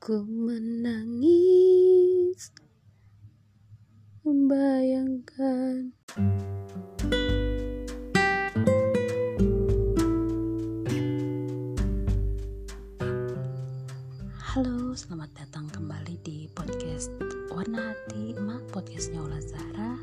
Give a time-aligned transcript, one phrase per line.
[0.00, 1.36] Ku menangis.
[4.24, 5.92] Membayangkan.
[14.40, 17.12] Halo, selamat datang kembali di podcast
[17.52, 20.00] Warna Hati Emak Podcastnya Ola Zara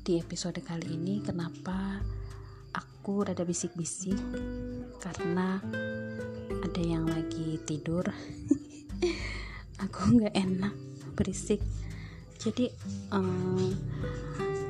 [0.00, 2.00] Di episode kali ini kenapa
[2.72, 4.16] aku rada bisik-bisik?
[4.96, 5.60] Karena
[6.72, 8.00] ada yang lagi tidur?
[9.84, 10.72] Aku nggak enak
[11.12, 11.60] berisik.
[12.40, 12.72] Jadi
[13.12, 13.76] um,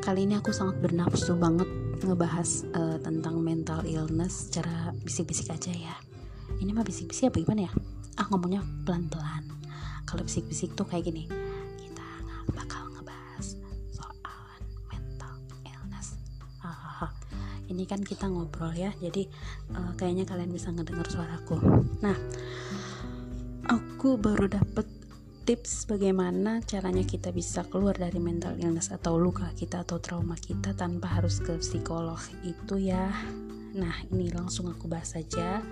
[0.03, 1.71] kali ini aku sangat bernafsu banget
[2.03, 5.95] ngebahas uh, tentang mental illness secara bisik-bisik aja ya.
[6.59, 7.73] Ini mah bisik-bisik apa gimana ya?
[8.19, 9.47] Ah ngomongnya pelan-pelan.
[10.03, 11.31] Kalau bisik-bisik tuh kayak gini
[17.73, 19.25] ini kan kita ngobrol ya jadi
[19.73, 21.57] uh, kayaknya kalian bisa ngedengar suaraku.
[22.05, 22.17] Nah
[23.67, 24.85] aku baru dapet
[25.43, 30.77] tips bagaimana caranya kita bisa keluar dari mental illness atau luka kita atau trauma kita
[30.77, 33.11] tanpa harus ke psikolog itu ya.
[33.73, 35.65] Nah ini langsung aku bahas saja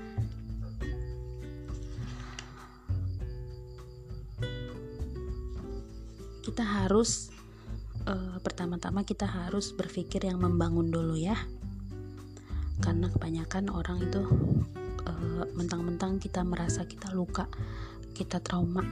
[6.40, 7.30] kita harus
[8.10, 11.38] uh, pertama-tama kita harus berpikir yang membangun dulu ya
[12.80, 14.22] karena kebanyakan orang itu
[15.06, 17.46] uh, mentang-mentang kita merasa kita luka
[18.16, 18.82] kita trauma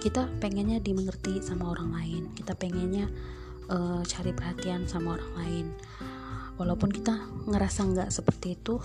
[0.00, 3.08] kita pengennya dimengerti sama orang lain kita pengennya
[3.68, 5.66] uh, cari perhatian sama orang lain.
[6.54, 7.18] Walaupun kita
[7.50, 8.78] ngerasa nggak seperti itu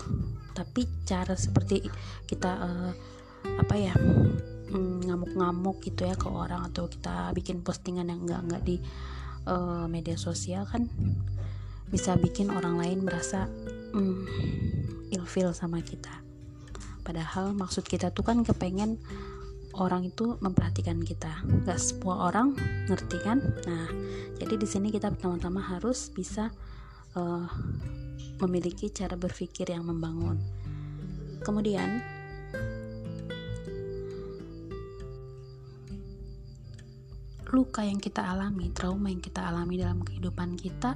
[0.58, 1.86] tapi cara seperti
[2.26, 2.92] kita uh,
[3.62, 3.94] apa ya
[4.74, 8.82] mm, ngamuk-ngamuk gitu ya ke orang atau kita bikin postingan yang nggak nggak di
[9.46, 10.90] uh, media sosial kan
[11.94, 13.46] bisa bikin orang lain merasa
[13.94, 14.18] mm,
[15.14, 16.22] ilfil sama kita.
[17.02, 19.00] Padahal maksud kita tuh kan kepengen
[19.74, 21.42] orang itu memperhatikan kita.
[21.46, 22.54] Nggak semua orang
[22.86, 23.38] ngerti kan?
[23.66, 23.86] Nah
[24.38, 26.50] jadi di sini kita pertama-tama harus bisa
[27.18, 27.46] uh,
[28.40, 30.38] memiliki cara berpikir yang membangun.
[31.40, 32.20] Kemudian
[37.50, 40.94] luka yang kita alami trauma yang kita alami dalam kehidupan kita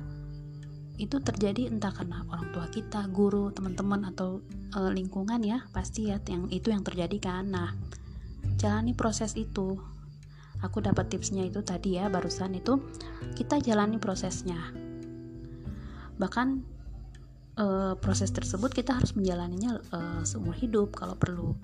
[0.94, 4.38] itu terjadi entah karena orang tua kita, guru, teman-teman atau
[4.70, 7.50] e, lingkungan ya pasti ya yang itu yang terjadi kan.
[7.50, 7.74] Nah
[8.58, 9.74] jalani proses itu.
[10.62, 12.78] Aku dapat tipsnya itu tadi ya barusan itu
[13.34, 14.70] kita jalani prosesnya.
[16.14, 16.48] Bahkan
[17.58, 17.66] e,
[17.98, 21.58] proses tersebut kita harus menjalaninya e, seumur hidup kalau perlu.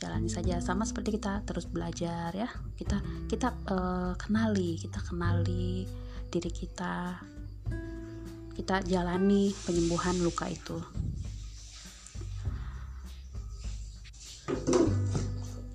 [0.00, 2.48] Jalani saja sama seperti kita terus belajar ya.
[2.72, 3.76] Kita kita e,
[4.16, 5.84] kenali kita kenali
[6.32, 7.20] diri kita
[8.56, 10.80] kita jalani penyembuhan luka itu.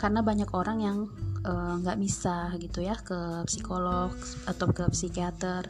[0.01, 0.97] Karena banyak orang yang
[1.45, 4.09] eh, nggak uh, bisa gitu ya ke psikolog
[4.49, 5.69] atau ke psikiater.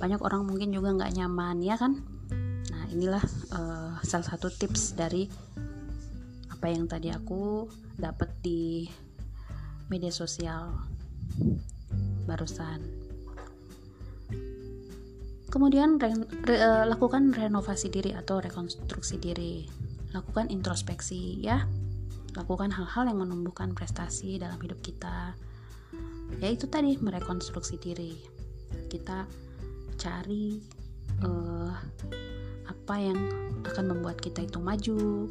[0.00, 2.00] Banyak orang mungkin juga nggak nyaman ya kan?
[2.72, 3.20] Nah inilah
[3.52, 5.28] uh, salah satu tips dari
[6.48, 7.68] apa yang tadi aku
[8.00, 8.88] dapat di
[9.92, 10.72] media sosial
[12.24, 13.09] barusan
[15.50, 16.14] kemudian re,
[16.46, 19.66] re, uh, lakukan renovasi diri atau rekonstruksi diri.
[20.14, 21.66] Lakukan introspeksi ya.
[22.38, 25.34] Lakukan hal-hal yang menumbuhkan prestasi dalam hidup kita.
[26.38, 28.14] Yaitu tadi merekonstruksi diri.
[28.86, 29.26] Kita
[29.98, 30.62] cari
[31.26, 31.74] uh,
[32.70, 33.18] apa yang
[33.66, 35.26] akan membuat kita itu maju.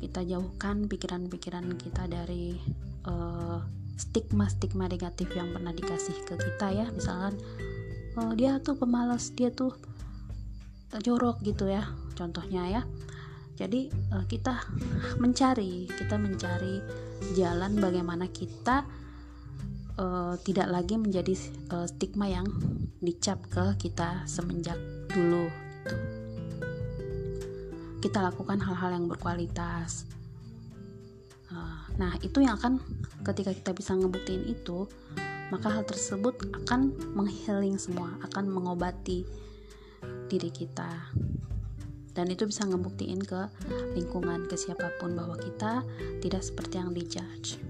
[0.00, 2.58] Kita jauhkan pikiran-pikiran kita dari
[3.06, 3.62] uh,
[3.94, 6.86] stigma-stigma negatif yang pernah dikasih ke kita ya.
[6.90, 7.38] Misalkan
[8.18, 9.72] uh, dia tuh pemalas dia tuh
[11.00, 12.82] jorok gitu ya contohnya ya
[13.56, 14.60] jadi uh, kita
[15.16, 16.80] mencari kita mencari
[17.32, 18.84] jalan bagaimana kita
[19.96, 21.32] uh, tidak lagi menjadi
[21.72, 22.48] uh, stigma yang
[23.00, 24.76] dicap ke kita semenjak
[25.12, 25.96] dulu gitu.
[28.02, 30.04] kita lakukan hal-hal yang berkualitas
[32.00, 32.80] nah itu yang akan
[33.22, 34.88] ketika kita bisa ngebuktiin itu
[35.52, 39.28] maka hal tersebut akan menghealing semua akan mengobati
[40.32, 41.12] diri kita.
[42.12, 43.52] Dan itu bisa ngebuktiin ke
[43.92, 45.84] lingkungan ke siapa pun bahwa kita
[46.24, 47.60] tidak seperti yang dijudge.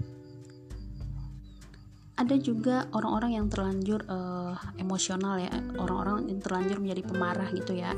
[2.15, 7.91] Ada juga orang-orang yang terlanjur uh, emosional ya orang-orang yang terlanjur menjadi pemarah gitu ya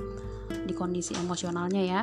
[0.66, 2.02] di kondisi emosionalnya ya.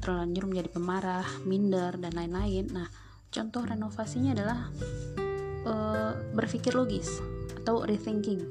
[0.00, 2.72] Terlanjur menjadi pemarah minder dan lain-lain.
[2.72, 2.88] Nah
[3.30, 4.68] contoh renovasinya adalah
[5.66, 7.22] uh, berpikir logis
[7.62, 8.42] atau rethinking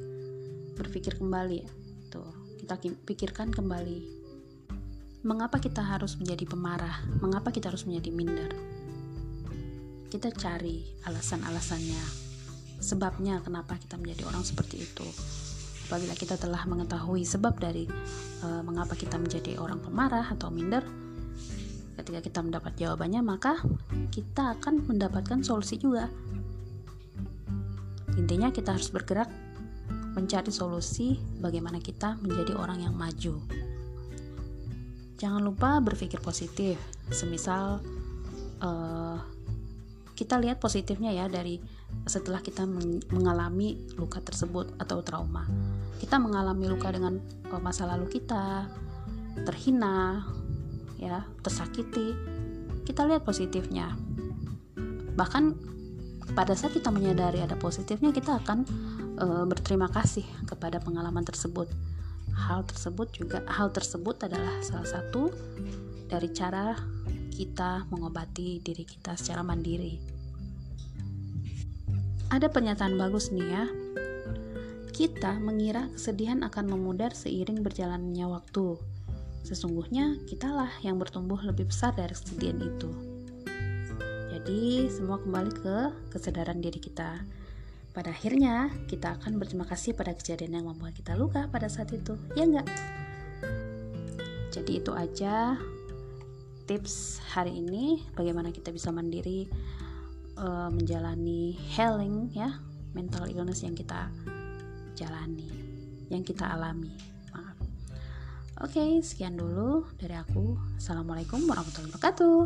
[0.79, 1.67] berpikir kembali
[2.07, 2.27] tuh
[2.63, 4.19] kita pikirkan kembali
[5.27, 7.03] mengapa kita harus menjadi pemarah?
[7.19, 8.51] Mengapa kita harus menjadi minder?
[10.09, 12.01] kita cari alasan-alasannya
[12.81, 15.05] sebabnya kenapa kita menjadi orang seperti itu
[15.85, 17.85] apabila kita telah mengetahui sebab dari
[18.41, 20.81] uh, mengapa kita menjadi orang pemarah atau minder
[21.99, 23.59] ketika kita mendapat jawabannya maka
[24.09, 26.07] kita akan mendapatkan solusi juga.
[28.15, 29.27] Intinya kita harus bergerak
[30.15, 33.39] mencari solusi bagaimana kita menjadi orang yang maju.
[35.19, 36.79] Jangan lupa berpikir positif.
[37.11, 37.83] Semisal
[38.63, 39.19] uh,
[40.15, 41.59] kita lihat positifnya ya dari
[42.07, 42.67] setelah kita
[43.11, 45.47] mengalami luka tersebut atau trauma.
[45.99, 47.19] Kita mengalami luka dengan
[47.51, 48.67] uh, masa lalu kita
[49.43, 50.23] terhina
[50.99, 52.13] ya tersakiti.
[52.83, 53.95] Kita lihat positifnya.
[55.15, 55.43] Bahkan
[56.35, 58.67] pada saat kita menyadari ada positifnya kita akan
[59.17, 61.71] e, berterima kasih kepada pengalaman tersebut.
[62.35, 65.33] Hal tersebut juga hal tersebut adalah salah satu
[66.09, 66.77] dari cara
[67.33, 69.97] kita mengobati diri kita secara mandiri.
[72.29, 73.65] Ada pernyataan bagus nih ya.
[74.93, 78.77] Kita mengira kesedihan akan memudar seiring berjalannya waktu
[79.43, 82.89] Sesungguhnya kitalah yang bertumbuh lebih besar dari kesedihan itu.
[84.29, 85.77] Jadi, semua kembali ke
[86.15, 87.21] kesadaran diri kita.
[87.91, 92.15] Pada akhirnya, kita akan berterima kasih pada kejadian yang membuat kita luka pada saat itu.
[92.37, 92.69] Ya enggak?
[94.49, 95.57] Jadi itu aja
[96.69, 99.49] tips hari ini bagaimana kita bisa mandiri
[100.37, 102.61] uh, menjalani healing ya,
[102.93, 104.09] mental illness yang kita
[104.93, 105.49] jalani,
[106.13, 107.08] yang kita alami.
[108.59, 110.59] Oke, sekian dulu dari aku.
[110.75, 112.39] Assalamualaikum warahmatullahi wabarakatuh.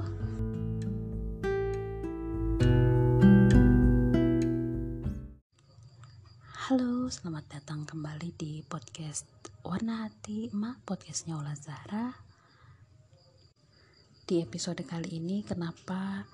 [6.69, 9.25] Halo, selamat datang kembali di podcast
[9.65, 12.13] Warna Hati Emak, podcastnya Ola Zahra.
[14.29, 16.29] Di episode kali ini, kenapa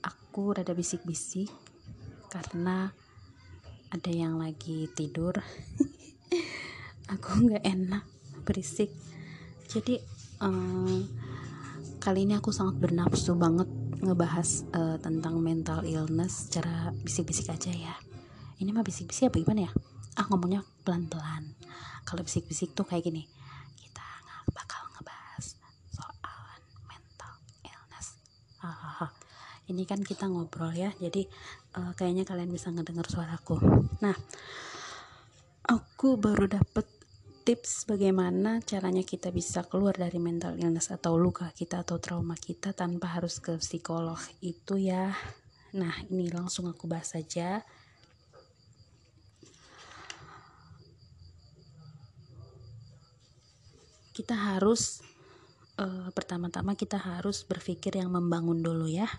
[0.00, 1.52] aku rada bisik-bisik?
[2.32, 2.88] Karena
[3.92, 5.36] ada yang lagi tidur.
[7.12, 8.04] aku nggak enak
[8.48, 9.09] berisik
[9.70, 10.02] jadi
[10.42, 11.06] um,
[12.02, 13.70] kali ini aku sangat bernafsu banget
[14.02, 17.94] ngebahas uh, tentang mental illness secara bisik-bisik aja ya.
[18.58, 19.72] Ini mah bisik-bisik apa gimana ya?
[20.18, 21.54] Ah ngomongnya pelan-pelan.
[22.02, 23.22] Kalau bisik-bisik tuh kayak gini
[23.78, 25.46] kita nggak bakal ngebahas
[25.94, 26.58] soal
[26.90, 27.32] mental
[27.62, 28.18] illness.
[28.66, 29.14] Ah,
[29.70, 31.30] ini kan kita ngobrol ya jadi
[31.78, 33.54] uh, kayaknya kalian bisa ngedengar suaraku.
[34.02, 34.18] Nah
[35.62, 36.99] aku baru dapet
[37.50, 42.70] tips bagaimana caranya kita bisa keluar dari mental illness atau luka kita atau trauma kita
[42.70, 45.10] tanpa harus ke psikolog itu ya?
[45.74, 47.58] Nah ini langsung aku bahas saja.
[54.14, 55.02] Kita harus
[55.74, 59.10] uh, pertama-tama kita harus berpikir yang membangun dulu ya.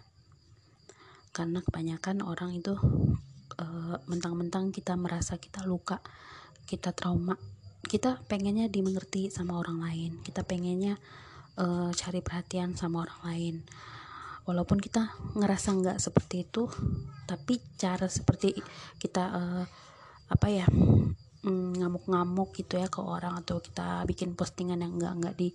[1.36, 2.80] Karena kebanyakan orang itu
[3.60, 6.00] eh, mentang-mentang kita merasa kita luka
[6.63, 7.36] kita trauma
[7.86, 10.12] kita pengennya dimengerti sama orang lain.
[10.22, 10.98] Kita pengennya
[11.57, 13.56] uh, cari perhatian sama orang lain.
[14.45, 16.66] Walaupun kita ngerasa nggak seperti itu
[17.30, 18.57] tapi cara seperti
[18.98, 19.63] kita uh,
[20.28, 20.66] apa ya
[21.45, 25.54] mm, ngamuk-ngamuk gitu ya ke orang atau kita bikin postingan yang nggak nggak di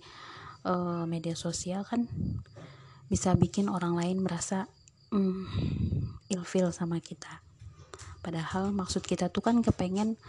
[0.63, 2.07] uh, media sosial kan
[3.11, 4.71] bisa bikin orang lain merasa
[5.11, 5.43] mm,
[6.31, 7.43] ilfil sama kita.
[8.23, 10.19] Padahal maksud kita tuh kan kepengen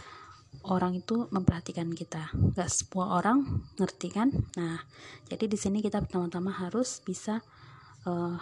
[0.65, 2.29] orang itu memperhatikan kita.
[2.55, 4.29] Gak semua orang ngerti kan?
[4.59, 4.83] Nah
[5.29, 7.39] jadi di sini kita pertama-tama harus bisa
[8.05, 8.37] uh,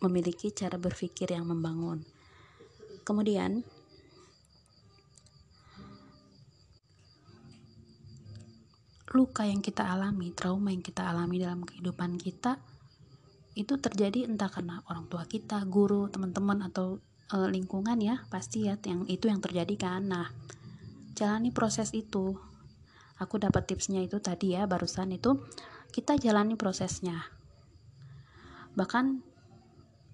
[0.00, 2.02] memiliki cara berpikir yang membangun.
[3.04, 3.64] Kemudian
[9.10, 12.62] luka yang kita alami trauma yang kita alami dalam kehidupan kita
[13.58, 17.02] itu terjadi entah karena orang tua kita guru teman-teman atau
[17.34, 20.06] uh, lingkungan ya pasti ya yang itu yang terjadi kan.
[20.06, 20.30] Nah
[21.20, 22.32] jalani proses itu.
[23.20, 25.36] Aku dapat tipsnya itu tadi ya barusan itu.
[25.92, 27.20] Kita jalani prosesnya.
[28.72, 29.04] Bahkan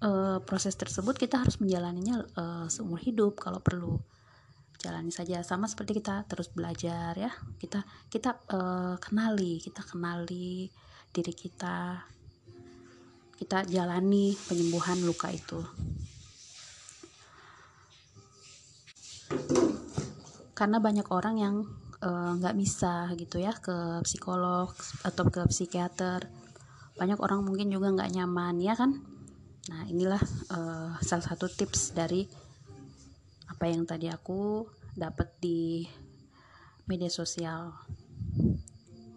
[0.03, 0.11] e,
[0.43, 3.95] proses tersebut kita harus menjalaninya e, seumur hidup kalau perlu.
[4.83, 7.31] Jalani saja sama seperti kita terus belajar ya.
[7.55, 8.59] Kita kita e,
[8.99, 10.67] kenali kita kenali
[11.15, 12.03] diri kita.
[13.39, 15.63] Kita jalani penyembuhan luka itu
[20.57, 21.55] karena banyak orang yang
[22.01, 24.73] eh, nggak uh, bisa gitu ya ke psikolog
[25.05, 26.25] atau ke psikiater.
[26.97, 28.97] Banyak orang mungkin juga nggak nyaman ya kan?
[29.69, 30.17] Nah inilah
[30.49, 32.25] uh, salah satu tips dari
[33.45, 34.65] apa yang tadi aku
[34.97, 35.85] dapat di
[36.89, 37.77] media sosial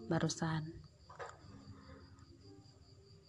[0.05, 0.77] barusan.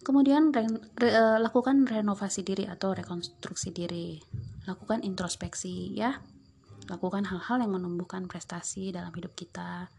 [0.05, 0.69] Kemudian re,
[1.01, 4.21] re, uh, lakukan renovasi diri atau rekonstruksi diri.
[4.69, 6.13] Lakukan introspeksi ya
[6.91, 9.91] lakukan hal-hal yang menumbuhkan prestasi dalam hidup kita.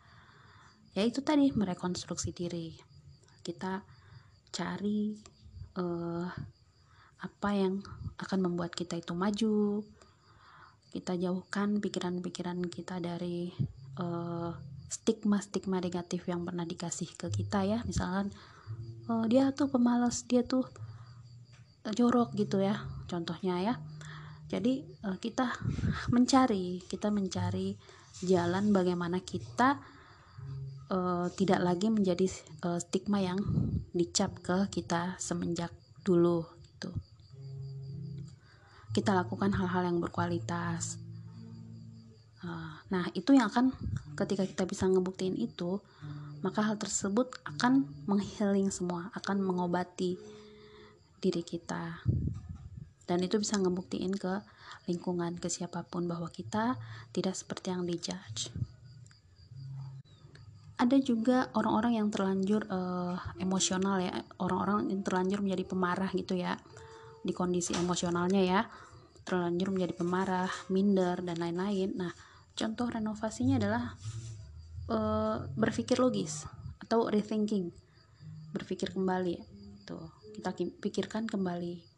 [0.93, 2.75] Yaitu tadi merekonstruksi diri.
[3.41, 3.81] Kita
[4.53, 5.17] cari
[5.79, 6.27] uh,
[7.23, 7.81] apa yang
[8.19, 9.81] akan membuat kita itu maju.
[10.93, 13.49] Kita jauhkan pikiran-pikiran kita dari
[13.97, 14.53] uh,
[14.91, 17.79] stigma-stigma negatif yang pernah dikasih ke kita ya.
[17.89, 18.29] Misalkan
[19.09, 20.69] uh, dia tuh pemalas dia tuh
[21.83, 22.85] jorok gitu ya.
[23.09, 23.73] Contohnya ya
[24.51, 25.49] jadi uh, kita
[26.13, 27.75] mencari kita mencari
[28.21, 29.81] jalan bagaimana kita
[30.93, 32.27] uh, tidak lagi menjadi
[32.67, 33.39] uh, stigma yang
[33.95, 35.71] dicap ke kita semenjak
[36.03, 36.91] dulu gitu.
[38.93, 41.01] Kita lakukan hal-hal yang berkualitas.
[42.93, 43.73] Nah itu yang akan
[44.13, 45.81] ketika kita bisa ngebuktiin itu
[46.45, 50.19] maka hal tersebut akan menghealing semua akan mengobati
[51.23, 52.03] diri kita
[53.09, 54.43] dan itu bisa ngebuktiin ke
[54.87, 56.79] lingkungan ke siapa pun bahwa kita
[57.15, 58.51] tidak seperti yang dijudge
[60.79, 66.59] ada juga orang-orang yang terlanjur uh, emosional ya orang-orang yang terlanjur menjadi pemarah gitu ya
[67.23, 68.61] di kondisi emosionalnya ya
[69.23, 71.95] terlanjur menjadi pemarah, minder dan lain-lain.
[71.95, 72.11] Nah,
[72.53, 73.95] contoh renovasinya adalah
[74.91, 76.43] uh, berpikir logis
[76.83, 77.71] atau rethinking,
[78.51, 79.39] berpikir kembali.
[79.87, 81.92] Tuh, kita pikirkan kembali.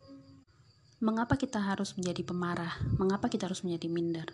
[1.04, 2.72] Mengapa kita harus menjadi pemarah?
[2.96, 4.28] Mengapa kita harus menjadi minder?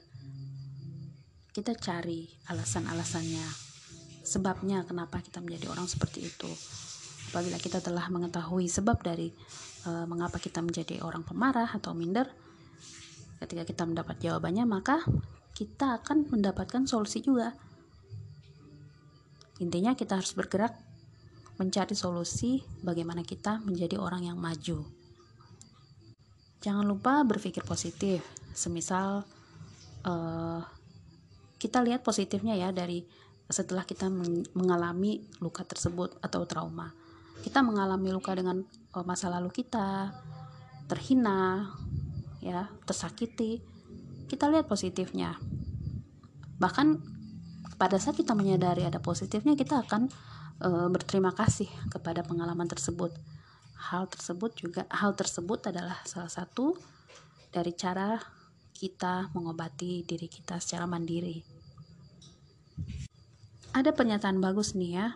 [1.49, 3.47] Kita cari alasan-alasannya,
[4.21, 6.51] sebabnya kenapa kita menjadi orang seperti itu.
[7.33, 9.33] Apabila kita telah mengetahui sebab dari
[9.89, 12.29] uh, mengapa kita menjadi orang pemarah atau minder
[13.41, 15.01] ketika kita mendapat jawabannya maka
[15.57, 17.57] kita akan mendapatkan solusi juga
[19.57, 20.77] intinya kita harus bergerak
[21.57, 25.00] mencari solusi bagaimana kita menjadi orang yang maju
[26.61, 28.21] jangan lupa berpikir positif.
[28.53, 29.25] Semisal
[30.05, 30.61] uh,
[31.57, 33.03] kita lihat positifnya ya dari
[33.51, 34.07] setelah kita
[34.55, 36.93] mengalami luka tersebut atau trauma.
[37.41, 38.61] Kita mengalami luka dengan
[38.93, 40.13] uh, masa lalu kita
[40.85, 41.67] terhina
[42.39, 43.59] ya tersakiti
[44.29, 45.35] kita lihat positifnya.
[46.61, 46.87] Bahkan
[47.75, 50.07] pada saat kita menyadari ada positifnya kita akan
[50.61, 53.09] uh, berterima kasih kepada pengalaman tersebut
[53.89, 56.77] hal tersebut juga hal tersebut adalah salah satu
[57.49, 58.21] dari cara
[58.77, 61.41] kita mengobati diri kita secara mandiri
[63.73, 65.07] ada pernyataan bagus nih ya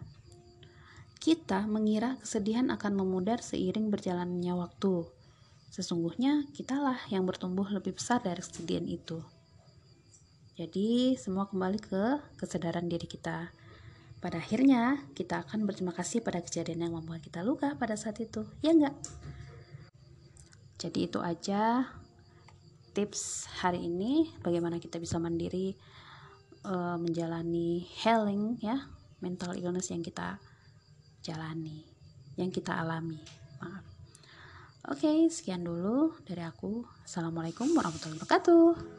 [1.25, 5.09] kita mengira kesedihan akan memudar seiring berjalannya waktu.
[5.73, 9.25] Sesungguhnya kitalah yang bertumbuh lebih besar dari kesedihan itu.
[10.53, 13.49] Jadi, semua kembali ke kesadaran diri kita.
[14.25, 18.41] Pada akhirnya, kita akan berterima kasih pada kejadian yang membuat kita luka pada saat itu.
[18.65, 18.97] Ya enggak?
[20.81, 21.85] Jadi itu aja
[22.97, 25.77] tips hari ini bagaimana kita bisa mandiri
[26.65, 28.89] uh, menjalani healing ya
[29.21, 30.41] mental illness yang kita
[31.21, 31.85] jalani,
[32.33, 33.21] yang kita alami.
[33.61, 33.85] Maaf.
[34.89, 36.81] Oke, sekian dulu dari aku.
[37.05, 38.95] Assalamualaikum warahmatullahi wabarakatuh.